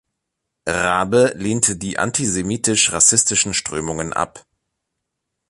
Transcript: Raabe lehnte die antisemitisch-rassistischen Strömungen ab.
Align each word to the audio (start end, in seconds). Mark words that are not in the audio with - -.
Raabe 0.65 1.33
lehnte 1.35 1.75
die 1.77 1.99
antisemitisch-rassistischen 1.99 3.53
Strömungen 3.53 4.13
ab. 4.13 4.47